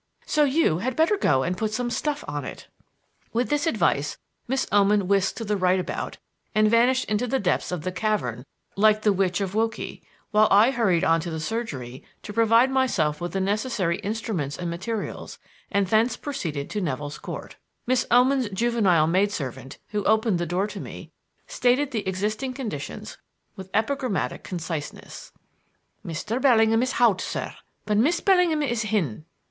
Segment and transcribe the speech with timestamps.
[0.25, 2.67] So you had better go and put some stuff on it."
[3.33, 6.17] With this advice, Miss Oman whisked to the right about
[6.55, 10.01] and vanished into the depths of the cavern like the witch of Wokey,
[10.31, 14.71] while I hurried on to the surgery to provide myself with the necessary instruments and
[14.71, 15.37] materials,
[15.71, 17.57] and thence proceeded to Nevill's Court.
[17.85, 21.11] Miss Oman's juvenile maidservant, who opened the door to me,
[21.45, 23.19] stated the existing conditions
[23.55, 25.31] with epigrammatic conciseness.
[26.03, 26.41] "Mr.
[26.41, 27.53] Bellingham is hout, sir;
[27.85, 29.25] but Miss Bellingham is hin."